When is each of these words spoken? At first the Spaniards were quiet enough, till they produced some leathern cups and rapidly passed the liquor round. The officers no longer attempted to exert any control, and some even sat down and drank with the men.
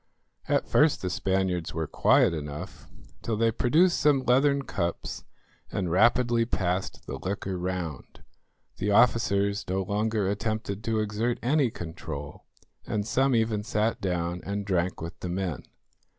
At 0.49 0.67
first 0.67 1.03
the 1.03 1.11
Spaniards 1.11 1.75
were 1.75 1.85
quiet 1.85 2.33
enough, 2.33 2.87
till 3.21 3.37
they 3.37 3.51
produced 3.51 3.99
some 3.99 4.23
leathern 4.25 4.63
cups 4.63 5.25
and 5.71 5.91
rapidly 5.91 6.43
passed 6.43 7.05
the 7.05 7.19
liquor 7.19 7.55
round. 7.55 8.23
The 8.77 8.89
officers 8.89 9.63
no 9.69 9.83
longer 9.83 10.27
attempted 10.27 10.83
to 10.85 11.01
exert 11.01 11.37
any 11.43 11.69
control, 11.69 12.45
and 12.87 13.05
some 13.05 13.35
even 13.35 13.61
sat 13.63 14.01
down 14.01 14.41
and 14.43 14.65
drank 14.65 15.01
with 15.03 15.19
the 15.19 15.29
men. 15.29 15.65